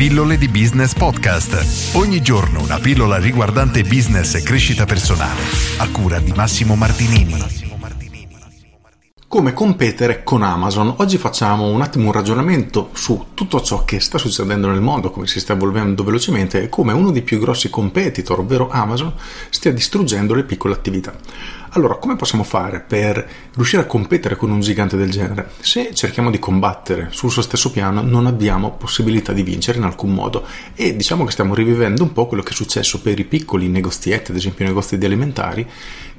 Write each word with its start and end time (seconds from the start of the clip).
Pillole 0.00 0.38
di 0.38 0.48
Business 0.48 0.94
Podcast. 0.94 1.94
Ogni 1.94 2.22
giorno 2.22 2.62
una 2.62 2.78
pillola 2.78 3.18
riguardante 3.18 3.82
business 3.82 4.34
e 4.34 4.42
crescita 4.42 4.86
personale. 4.86 5.42
A 5.76 5.90
cura 5.90 6.18
di 6.20 6.32
Massimo 6.32 6.74
Martinini. 6.74 7.68
Come 9.28 9.52
competere 9.52 10.22
con 10.24 10.42
Amazon? 10.42 10.94
Oggi 10.96 11.18
facciamo 11.18 11.66
un 11.68 11.82
attimo 11.82 12.06
un 12.06 12.12
ragionamento 12.12 12.88
su 12.94 13.26
tutto 13.34 13.60
ciò 13.60 13.84
che 13.84 14.00
sta 14.00 14.16
succedendo 14.16 14.68
nel 14.68 14.80
mondo, 14.80 15.10
come 15.10 15.26
si 15.26 15.38
sta 15.38 15.52
evolvendo 15.52 16.02
velocemente 16.02 16.62
e 16.62 16.70
come 16.70 16.94
uno 16.94 17.10
dei 17.10 17.20
più 17.22 17.38
grossi 17.38 17.68
competitor, 17.68 18.38
ovvero 18.38 18.70
Amazon, 18.70 19.12
stia 19.50 19.70
distruggendo 19.70 20.34
le 20.34 20.44
piccole 20.44 20.72
attività. 20.72 21.14
Allora, 21.72 21.98
come 21.98 22.16
possiamo 22.16 22.42
fare 22.42 22.80
per 22.80 23.28
riuscire 23.54 23.82
a 23.82 23.86
competere 23.86 24.34
con 24.34 24.50
un 24.50 24.58
gigante 24.58 24.96
del 24.96 25.08
genere? 25.08 25.50
Se 25.60 25.94
cerchiamo 25.94 26.28
di 26.30 26.40
combattere 26.40 27.08
sul 27.12 27.30
suo 27.30 27.42
stesso 27.42 27.70
piano, 27.70 28.02
non 28.02 28.26
abbiamo 28.26 28.72
possibilità 28.72 29.32
di 29.32 29.44
vincere 29.44 29.78
in 29.78 29.84
alcun 29.84 30.12
modo 30.12 30.44
e 30.74 30.96
diciamo 30.96 31.24
che 31.24 31.30
stiamo 31.30 31.54
rivivendo 31.54 32.02
un 32.02 32.12
po' 32.12 32.26
quello 32.26 32.42
che 32.42 32.50
è 32.50 32.54
successo 32.54 33.00
per 33.00 33.20
i 33.20 33.24
piccoli 33.24 33.68
negozietti, 33.68 34.32
ad 34.32 34.36
esempio 34.36 34.64
i 34.64 34.68
negozi 34.68 34.98
di 34.98 35.06
alimentari, 35.06 35.64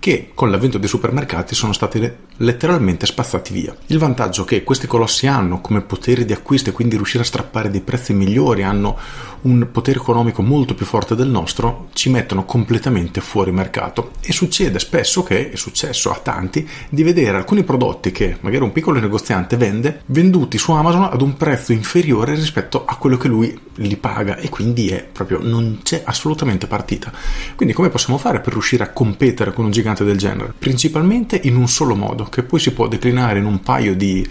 che 0.02 0.32
con 0.34 0.50
l'avvento 0.50 0.80
dei 0.80 0.88
supermercati 0.88 1.54
sono 1.54 1.74
stati 1.74 2.12
letteralmente 2.38 3.06
spazzati 3.06 3.54
via. 3.54 3.76
Il 3.88 4.00
vantaggio 4.00 4.46
che 4.46 4.64
questi 4.64 4.88
colossi 4.88 5.28
hanno 5.28 5.62
come 5.62 5.82
potere 5.82 6.26
di 6.26 6.34
acquisto 6.34 6.70
e 6.70 6.74
quindi 6.74 6.96
riuscire 6.96 7.22
a 7.24 7.26
strappare 7.26 7.70
dei 7.70 7.82
prezzi 7.82 8.12
migliori, 8.14 8.64
hanno 8.64 8.98
un 9.42 9.68
potere 9.72 10.00
economico 10.00 10.42
molto 10.42 10.74
più 10.74 10.86
forte 10.88 11.14
del 11.14 11.28
nostro, 11.28 11.90
ci 11.94 12.10
mettono 12.10 12.46
completamente 12.46 13.22
fuori 13.22 13.52
mercato 13.52 14.14
e 14.22 14.32
succede 14.32 14.80
spesso 14.80 15.22
che, 15.22 15.41
è 15.50 15.56
successo 15.56 16.12
a 16.12 16.20
tanti, 16.22 16.68
di 16.90 17.02
vedere 17.02 17.38
alcuni 17.38 17.64
prodotti 17.64 18.12
che 18.12 18.38
magari 18.42 18.64
un 18.64 18.72
piccolo 18.72 19.00
negoziante 19.00 19.58
vende 19.58 20.02
venduti 20.08 20.58
su 20.58 20.72
Amazon 20.72 21.04
ad 21.04 21.22
un 21.22 21.36
prezzo 21.38 21.72
inferiore 21.72 22.36
rispetto 22.36 22.86
a 22.86 22.96
quello 22.98 23.18
che 23.18 23.28
lui 23.28 23.58
li 23.76 23.98
paga 23.98 24.38
e 24.38 24.50
quindi 24.50 24.90
è 24.90 25.04
proprio 25.04 25.40
non 25.42 25.80
c'è 25.84 26.02
assolutamente 26.06 26.68
partita. 26.68 27.12
Quindi 27.56 27.74
come 27.74 27.90
possiamo 27.90 28.20
fare 28.20 28.42
per 28.42 28.54
riuscire 28.54 28.84
a 28.84 28.90
competere 28.90 29.54
con 29.54 29.66
un 29.66 29.72
gigante 29.72 30.04
del 30.04 30.18
genere, 30.18 30.54
principalmente 30.58 31.40
in 31.44 31.56
un 31.56 31.68
solo 31.68 31.96
modo, 31.96 32.26
che 32.26 32.44
poi 32.44 32.60
si 32.60 32.72
può 32.72 32.88
declinare 32.88 33.40
in 33.40 33.46
un 33.46 33.62
paio 33.62 33.96
di 33.96 34.28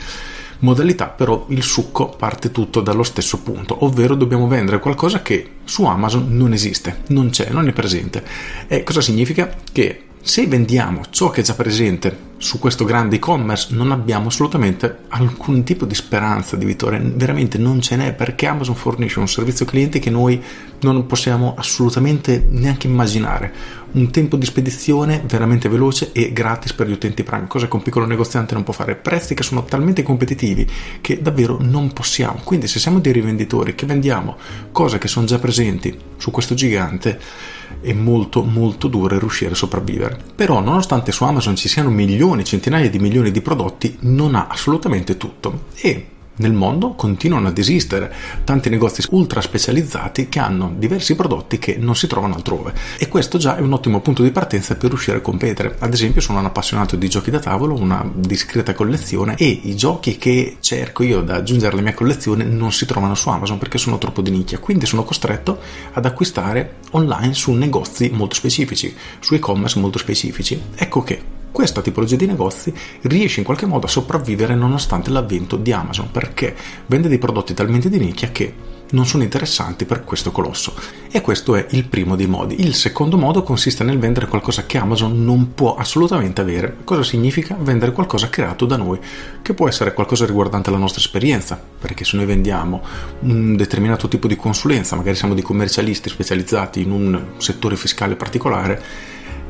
modalità, 0.60 1.08
però 1.08 1.46
il 1.48 1.62
succo 1.62 2.08
parte 2.08 2.50
tutto 2.50 2.80
dallo 2.80 3.02
stesso 3.02 3.40
punto, 3.40 3.84
ovvero 3.84 4.14
dobbiamo 4.14 4.46
vendere 4.46 4.78
qualcosa 4.78 5.22
che 5.22 5.48
su 5.64 5.84
Amazon 5.84 6.36
non 6.36 6.52
esiste, 6.52 7.02
non 7.08 7.30
c'è, 7.30 7.50
non 7.50 7.68
è 7.68 7.72
presente. 7.72 8.22
E 8.66 8.82
cosa 8.82 9.00
significa? 9.00 9.54
Che 9.72 10.04
se 10.22 10.46
vendiamo 10.46 11.02
ciò 11.10 11.30
che 11.30 11.40
è 11.40 11.44
già 11.44 11.54
presente 11.54 12.28
su 12.36 12.58
questo 12.58 12.84
grande 12.84 13.16
e-commerce 13.16 13.74
non 13.74 13.90
abbiamo 13.90 14.28
assolutamente 14.28 15.00
alcun 15.08 15.62
tipo 15.62 15.84
di 15.84 15.94
speranza 15.94 16.56
di 16.56 16.64
vittoria, 16.64 17.00
veramente 17.02 17.58
non 17.58 17.82
ce 17.82 17.96
n'è 17.96 18.14
perché 18.14 18.46
Amazon 18.46 18.74
fornisce 18.74 19.18
un 19.18 19.28
servizio 19.28 19.66
cliente 19.66 19.98
che 19.98 20.08
noi 20.08 20.42
non 20.80 21.06
possiamo 21.06 21.54
assolutamente 21.56 22.46
neanche 22.48 22.86
immaginare, 22.86 23.52
un 23.92 24.10
tempo 24.10 24.36
di 24.36 24.46
spedizione 24.46 25.22
veramente 25.26 25.68
veloce 25.68 26.12
e 26.12 26.32
gratis 26.32 26.72
per 26.72 26.88
gli 26.88 26.92
utenti 26.92 27.22
Prime, 27.22 27.46
cosa 27.46 27.68
che 27.68 27.76
un 27.76 27.82
piccolo 27.82 28.06
negoziante 28.06 28.54
non 28.54 28.62
può 28.62 28.72
fare, 28.72 28.96
prezzi 28.96 29.34
che 29.34 29.42
sono 29.42 29.64
talmente 29.64 30.02
competitivi 30.02 30.66
che 31.02 31.20
davvero 31.20 31.58
non 31.60 31.92
possiamo, 31.92 32.40
quindi 32.44 32.68
se 32.68 32.78
siamo 32.78 33.00
dei 33.00 33.12
rivenditori 33.12 33.74
che 33.74 33.84
vendiamo 33.84 34.36
cose 34.72 34.96
che 34.96 35.08
sono 35.08 35.26
già 35.26 35.38
presenti 35.38 35.94
su 36.16 36.30
questo 36.30 36.54
gigante 36.54 37.58
è 37.80 37.92
molto 37.92 38.42
molto 38.42 38.88
duro 38.88 39.18
riuscire 39.18 39.52
a 39.52 39.56
sopravvivere. 39.56 40.18
Però 40.34 40.60
nonostante 40.60 41.12
su 41.12 41.24
Amazon 41.24 41.56
ci 41.56 41.68
siano 41.68 41.90
milioni, 41.90 42.44
centinaia 42.44 42.90
di 42.90 42.98
milioni 42.98 43.30
di 43.30 43.40
prodotti, 43.40 43.96
non 44.00 44.34
ha 44.34 44.46
assolutamente 44.48 45.16
tutto 45.16 45.64
e 45.74 46.06
nel 46.40 46.52
mondo 46.52 46.94
continuano 46.94 47.48
ad 47.48 47.58
esistere 47.58 48.12
tanti 48.44 48.68
negozi 48.68 49.02
ultra 49.10 49.40
specializzati 49.40 50.28
che 50.28 50.38
hanno 50.38 50.72
diversi 50.76 51.14
prodotti 51.14 51.58
che 51.58 51.76
non 51.76 51.94
si 51.94 52.06
trovano 52.06 52.34
altrove 52.34 52.72
e 52.98 53.08
questo 53.08 53.38
già 53.38 53.56
è 53.56 53.60
un 53.60 53.72
ottimo 53.72 54.00
punto 54.00 54.22
di 54.22 54.30
partenza 54.30 54.76
per 54.76 54.88
riuscire 54.88 55.18
a 55.18 55.20
competere. 55.20 55.76
Ad 55.78 55.92
esempio 55.92 56.20
sono 56.20 56.38
un 56.38 56.46
appassionato 56.46 56.96
di 56.96 57.08
giochi 57.08 57.30
da 57.30 57.38
tavolo, 57.38 57.74
una 57.74 58.08
discreta 58.12 58.74
collezione 58.74 59.36
e 59.36 59.60
i 59.64 59.76
giochi 59.76 60.16
che 60.16 60.56
cerco 60.60 61.02
io 61.02 61.20
da 61.20 61.36
aggiungere 61.36 61.72
alla 61.72 61.82
mia 61.82 61.94
collezione 61.94 62.44
non 62.44 62.72
si 62.72 62.86
trovano 62.86 63.14
su 63.14 63.28
Amazon 63.28 63.58
perché 63.58 63.78
sono 63.78 63.98
troppo 63.98 64.22
di 64.22 64.30
nicchia, 64.30 64.58
quindi 64.58 64.86
sono 64.86 65.04
costretto 65.04 65.58
ad 65.92 66.04
acquistare 66.04 66.76
online 66.92 67.34
su 67.34 67.52
negozi 67.52 68.10
molto 68.12 68.34
specifici, 68.34 68.94
su 69.20 69.34
e-commerce 69.34 69.78
molto 69.78 69.98
specifici. 69.98 70.60
Ecco 70.74 71.02
che 71.02 71.38
questa 71.52 71.82
tipologia 71.82 72.16
di 72.16 72.26
negozi 72.26 72.72
riesce 73.02 73.40
in 73.40 73.46
qualche 73.46 73.66
modo 73.66 73.86
a 73.86 73.90
sopravvivere 73.90 74.54
nonostante 74.54 75.10
l'avvento 75.10 75.56
di 75.56 75.72
Amazon 75.72 76.10
perché 76.10 76.54
vende 76.86 77.08
dei 77.08 77.18
prodotti 77.18 77.54
talmente 77.54 77.88
di 77.88 77.98
nicchia 77.98 78.30
che 78.30 78.54
non 78.90 79.06
sono 79.06 79.22
interessanti 79.22 79.84
per 79.84 80.04
questo 80.04 80.30
colosso. 80.30 80.74
E 81.10 81.20
questo 81.20 81.54
è 81.54 81.66
il 81.70 81.84
primo 81.84 82.16
dei 82.16 82.26
modi. 82.26 82.60
Il 82.60 82.74
secondo 82.74 83.16
modo 83.16 83.42
consiste 83.42 83.84
nel 83.84 83.98
vendere 83.98 84.26
qualcosa 84.26 84.66
che 84.66 84.78
Amazon 84.78 85.22
non 85.24 85.54
può 85.54 85.74
assolutamente 85.74 86.40
avere. 86.40 86.78
Cosa 86.84 87.02
significa? 87.02 87.56
Vendere 87.58 87.92
qualcosa 87.92 88.28
creato 88.28 88.66
da 88.66 88.76
noi, 88.76 88.98
che 89.42 89.54
può 89.54 89.68
essere 89.68 89.92
qualcosa 89.92 90.26
riguardante 90.26 90.70
la 90.70 90.76
nostra 90.76 91.00
esperienza, 91.00 91.60
perché 91.80 92.04
se 92.04 92.16
noi 92.16 92.26
vendiamo 92.26 92.82
un 93.20 93.56
determinato 93.56 94.08
tipo 94.08 94.26
di 94.26 94.36
consulenza, 94.36 94.96
magari 94.96 95.16
siamo 95.16 95.34
dei 95.34 95.42
commercialisti 95.42 96.08
specializzati 96.08 96.80
in 96.80 96.90
un 96.90 97.24
settore 97.38 97.76
fiscale 97.76 98.16
particolare, 98.16 98.82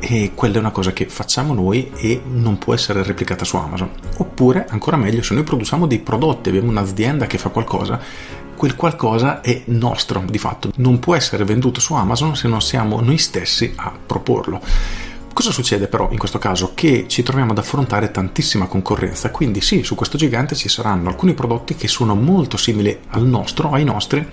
e 0.00 0.32
quella 0.34 0.56
è 0.56 0.58
una 0.58 0.70
cosa 0.70 0.92
che 0.92 1.06
facciamo 1.06 1.54
noi 1.54 1.90
e 1.96 2.20
non 2.24 2.58
può 2.58 2.74
essere 2.74 3.02
replicata 3.02 3.44
su 3.44 3.56
Amazon. 3.56 3.90
Oppure, 4.16 4.66
ancora 4.68 4.96
meglio, 4.96 5.22
se 5.22 5.34
noi 5.34 5.44
produciamo 5.44 5.86
dei 5.86 5.98
prodotti, 5.98 6.48
abbiamo 6.48 6.70
un'azienda 6.70 7.26
che 7.26 7.38
fa 7.38 7.50
qualcosa, 7.50 8.00
quel 8.56 8.74
qualcosa 8.74 9.40
è 9.40 9.62
nostro 9.66 10.22
di 10.26 10.38
fatto, 10.38 10.70
non 10.76 10.98
può 10.98 11.14
essere 11.14 11.44
venduto 11.44 11.80
su 11.80 11.94
Amazon 11.94 12.34
se 12.34 12.48
non 12.48 12.60
siamo 12.60 13.00
noi 13.00 13.18
stessi 13.18 13.72
a 13.76 13.92
proporlo. 14.04 14.60
Cosa 15.32 15.52
succede 15.52 15.86
però 15.86 16.08
in 16.10 16.18
questo 16.18 16.38
caso? 16.38 16.72
Che 16.74 17.04
ci 17.06 17.22
troviamo 17.22 17.52
ad 17.52 17.58
affrontare 17.58 18.10
tantissima 18.10 18.66
concorrenza, 18.66 19.30
quindi 19.30 19.60
sì, 19.60 19.82
su 19.82 19.94
questo 19.94 20.18
gigante 20.18 20.54
ci 20.54 20.68
saranno 20.68 21.08
alcuni 21.08 21.34
prodotti 21.34 21.76
che 21.76 21.88
sono 21.88 22.14
molto 22.14 22.56
simili 22.56 22.98
al 23.10 23.24
nostro, 23.24 23.70
ai 23.70 23.84
nostri, 23.84 24.26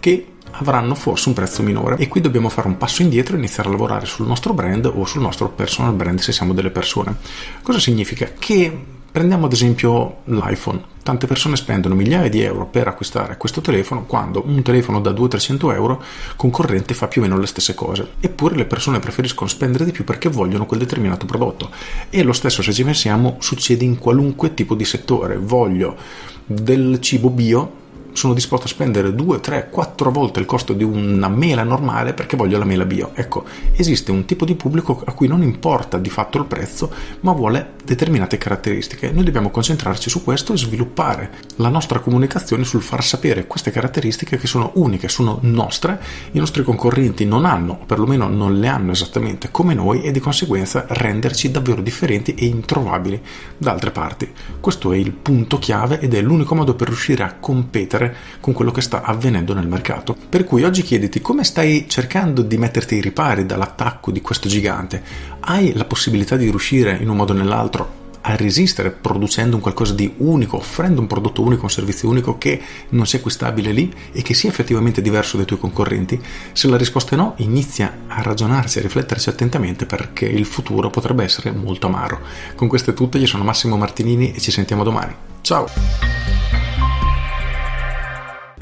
che 0.00 0.26
avranno 0.52 0.94
forse 0.94 1.28
un 1.28 1.34
prezzo 1.34 1.62
minore 1.62 1.96
e 1.96 2.08
qui 2.08 2.20
dobbiamo 2.20 2.48
fare 2.48 2.68
un 2.68 2.76
passo 2.76 3.02
indietro 3.02 3.34
e 3.34 3.38
iniziare 3.38 3.68
a 3.68 3.72
lavorare 3.72 4.06
sul 4.06 4.26
nostro 4.26 4.52
brand 4.52 4.90
o 4.92 5.04
sul 5.04 5.22
nostro 5.22 5.48
personal 5.48 5.94
brand 5.94 6.18
se 6.18 6.32
siamo 6.32 6.52
delle 6.52 6.70
persone. 6.70 7.16
Cosa 7.62 7.78
significa? 7.78 8.30
Che 8.38 8.98
prendiamo 9.10 9.46
ad 9.46 9.52
esempio 9.52 10.18
l'iPhone. 10.24 10.98
Tante 11.02 11.26
persone 11.26 11.56
spendono 11.56 11.94
migliaia 11.94 12.28
di 12.28 12.42
euro 12.42 12.66
per 12.66 12.86
acquistare 12.86 13.36
questo 13.36 13.60
telefono 13.60 14.04
quando 14.04 14.42
un 14.46 14.62
telefono 14.62 15.00
da 15.00 15.10
200-300 15.10 15.72
euro 15.72 16.02
concorrente 16.36 16.94
fa 16.94 17.08
più 17.08 17.22
o 17.22 17.24
meno 17.24 17.38
le 17.38 17.46
stesse 17.46 17.74
cose. 17.74 18.06
Eppure 18.20 18.54
le 18.54 18.66
persone 18.66 19.00
preferiscono 19.00 19.48
spendere 19.48 19.84
di 19.84 19.92
più 19.92 20.04
perché 20.04 20.28
vogliono 20.28 20.66
quel 20.66 20.80
determinato 20.80 21.26
prodotto. 21.26 21.70
E 22.10 22.22
lo 22.22 22.32
stesso 22.32 22.62
se 22.62 22.72
ci 22.72 22.84
pensiamo 22.84 23.36
succede 23.40 23.84
in 23.84 23.98
qualunque 23.98 24.54
tipo 24.54 24.74
di 24.74 24.84
settore. 24.84 25.38
Voglio 25.38 25.96
del 26.44 26.98
cibo 27.00 27.30
bio 27.30 27.78
sono 28.12 28.34
disposto 28.34 28.66
a 28.66 28.68
spendere 28.68 29.14
2, 29.14 29.40
3, 29.40 29.68
4 29.70 30.10
volte 30.10 30.40
il 30.40 30.46
costo 30.46 30.72
di 30.72 30.84
una 30.84 31.28
mela 31.28 31.62
normale 31.62 32.14
perché 32.14 32.36
voglio 32.36 32.58
la 32.58 32.64
mela 32.64 32.84
bio. 32.84 33.10
Ecco, 33.14 33.44
esiste 33.74 34.10
un 34.10 34.24
tipo 34.24 34.44
di 34.44 34.54
pubblico 34.54 35.02
a 35.04 35.12
cui 35.12 35.28
non 35.28 35.42
importa 35.42 35.98
di 35.98 36.10
fatto 36.10 36.38
il 36.38 36.44
prezzo, 36.44 36.90
ma 37.20 37.32
vuole 37.32 37.74
determinate 37.84 38.38
caratteristiche. 38.38 39.10
Noi 39.10 39.24
dobbiamo 39.24 39.50
concentrarci 39.50 40.10
su 40.10 40.22
questo 40.22 40.52
e 40.52 40.58
sviluppare 40.58 41.30
la 41.56 41.68
nostra 41.68 42.00
comunicazione 42.00 42.64
sul 42.64 42.82
far 42.82 43.04
sapere 43.04 43.46
queste 43.46 43.70
caratteristiche 43.70 44.38
che 44.38 44.46
sono 44.46 44.72
uniche, 44.74 45.08
sono 45.08 45.38
nostre, 45.42 46.00
i 46.32 46.38
nostri 46.38 46.62
concorrenti 46.62 47.24
non 47.24 47.44
hanno, 47.44 47.78
o 47.80 47.84
perlomeno 47.84 48.28
non 48.28 48.58
le 48.58 48.68
hanno 48.68 48.92
esattamente 48.92 49.50
come 49.50 49.74
noi 49.74 50.02
e 50.02 50.10
di 50.12 50.20
conseguenza 50.20 50.84
renderci 50.88 51.50
davvero 51.50 51.82
differenti 51.82 52.34
e 52.34 52.46
introvabili 52.46 53.20
da 53.56 53.72
altre 53.72 53.90
parti. 53.90 54.30
Questo 54.60 54.92
è 54.92 54.96
il 54.96 55.12
punto 55.12 55.58
chiave 55.58 56.00
ed 56.00 56.14
è 56.14 56.20
l'unico 56.20 56.54
modo 56.54 56.74
per 56.74 56.88
riuscire 56.88 57.22
a 57.22 57.34
competere 57.38 57.99
competere 58.00 58.16
con 58.40 58.54
quello 58.54 58.70
che 58.70 58.80
sta 58.80 59.02
avvenendo 59.02 59.52
nel 59.52 59.68
mercato. 59.68 60.16
Per 60.28 60.44
cui 60.44 60.64
oggi 60.64 60.82
chiediti 60.82 61.20
come 61.20 61.44
stai 61.44 61.86
cercando 61.88 62.42
di 62.42 62.56
metterti 62.56 62.94
ai 62.94 63.00
ripari 63.00 63.44
dall'attacco 63.44 64.10
di 64.10 64.20
questo 64.20 64.48
gigante. 64.48 65.02
Hai 65.40 65.74
la 65.74 65.84
possibilità 65.84 66.36
di 66.36 66.48
riuscire 66.48 66.96
in 67.00 67.08
un 67.08 67.16
modo 67.16 67.32
o 67.32 67.36
nell'altro 67.36 67.98
a 68.22 68.36
resistere 68.36 68.90
producendo 68.90 69.56
un 69.56 69.62
qualcosa 69.62 69.94
di 69.94 70.12
unico, 70.18 70.58
offrendo 70.58 71.00
un 71.00 71.06
prodotto 71.06 71.40
unico, 71.40 71.62
un 71.62 71.70
servizio 71.70 72.06
unico 72.06 72.36
che 72.36 72.60
non 72.90 73.06
sia 73.06 73.18
acquistabile 73.18 73.72
lì 73.72 73.90
e 74.12 74.20
che 74.20 74.34
sia 74.34 74.50
effettivamente 74.50 75.00
diverso 75.00 75.38
dai 75.38 75.46
tuoi 75.46 75.58
concorrenti? 75.58 76.20
Se 76.52 76.68
la 76.68 76.76
risposta 76.76 77.14
è 77.14 77.18
no, 77.18 77.32
inizia 77.38 78.00
a 78.08 78.20
ragionarci, 78.20 78.78
a 78.78 78.82
rifletterci 78.82 79.30
attentamente 79.30 79.86
perché 79.86 80.26
il 80.26 80.44
futuro 80.44 80.90
potrebbe 80.90 81.24
essere 81.24 81.50
molto 81.50 81.86
amaro. 81.86 82.20
Con 82.54 82.68
questo 82.68 82.90
è 82.90 82.94
tutto, 82.94 83.16
io 83.16 83.26
sono 83.26 83.42
Massimo 83.42 83.78
Martinini 83.78 84.34
e 84.34 84.38
ci 84.38 84.50
sentiamo 84.50 84.84
domani. 84.84 85.14
Ciao! 85.40 86.49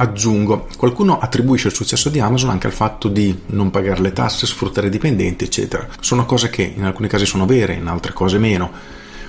Aggiungo, 0.00 0.68
qualcuno 0.76 1.18
attribuisce 1.18 1.66
il 1.66 1.74
successo 1.74 2.08
di 2.08 2.20
Amazon 2.20 2.50
anche 2.50 2.68
al 2.68 2.72
fatto 2.72 3.08
di 3.08 3.36
non 3.46 3.70
pagare 3.70 4.00
le 4.00 4.12
tasse, 4.12 4.46
sfruttare 4.46 4.86
i 4.86 4.90
dipendenti, 4.90 5.42
eccetera. 5.42 5.88
Sono 5.98 6.24
cose 6.24 6.50
che 6.50 6.62
in 6.62 6.84
alcuni 6.84 7.08
casi 7.08 7.26
sono 7.26 7.46
vere, 7.46 7.74
in 7.74 7.88
altre 7.88 8.12
cose 8.12 8.38
meno. 8.38 8.70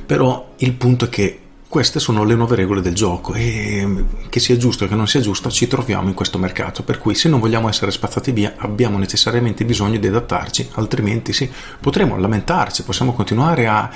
Però 0.06 0.54
il 0.58 0.74
punto 0.74 1.06
è 1.06 1.10
che 1.10 1.40
queste 1.70 2.00
sono 2.00 2.24
le 2.24 2.34
nuove 2.34 2.56
regole 2.56 2.82
del 2.82 2.96
gioco 2.96 3.36
e 3.36 3.88
che 4.30 4.40
sia 4.40 4.58
giusto 4.58 4.86
o 4.86 4.88
che 4.88 4.96
non 4.96 5.08
sia 5.08 5.22
giusto 5.22 5.52
ci 5.52 5.68
troviamo 5.68 6.08
in 6.08 6.16
questo 6.16 6.40
mercato, 6.40 6.82
per 6.82 6.98
cui 6.98 7.14
se 7.14 7.30
non 7.30 7.40
vogliamo 7.40 7.70
essere 7.70 7.92
spazzati 7.92 8.32
via 8.32 8.56
abbiamo 8.58 8.98
necessariamente 8.98 9.64
bisogno 9.66 10.00
di 10.00 10.08
adattarci, 10.08 10.72
altrimenti 10.74 11.32
sì, 11.32 11.48
potremo 11.80 12.18
lamentarci, 12.18 12.82
possiamo 12.82 13.14
continuare 13.14 13.68
a 13.68 13.88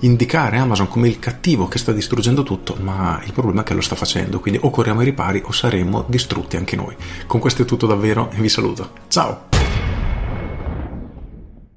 indicare 0.00 0.58
Amazon 0.58 0.88
come 0.88 1.08
il 1.08 1.18
cattivo 1.18 1.68
che 1.68 1.78
sta 1.78 1.92
distruggendo 1.92 2.42
tutto, 2.42 2.76
ma 2.78 3.18
il 3.24 3.32
problema 3.32 3.62
è 3.62 3.64
che 3.64 3.72
lo 3.72 3.80
sta 3.80 3.96
facendo, 3.96 4.38
quindi 4.38 4.60
o 4.62 4.68
corriamo 4.68 5.00
ai 5.00 5.06
ripari 5.06 5.42
o 5.42 5.52
saremo 5.52 6.04
distrutti 6.08 6.58
anche 6.58 6.76
noi. 6.76 6.94
Con 7.26 7.40
questo 7.40 7.62
è 7.62 7.64
tutto 7.64 7.86
davvero 7.86 8.30
e 8.30 8.42
vi 8.42 8.50
saluto. 8.50 8.90
Ciao! 9.08 9.61